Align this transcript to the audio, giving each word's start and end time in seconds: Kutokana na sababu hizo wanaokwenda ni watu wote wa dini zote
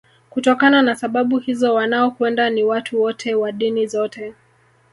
Kutokana 0.29 0.81
na 0.81 0.95
sababu 0.95 1.37
hizo 1.37 1.73
wanaokwenda 1.73 2.49
ni 2.49 2.63
watu 2.63 3.01
wote 3.01 3.35
wa 3.35 3.51
dini 3.51 3.87
zote 3.87 4.33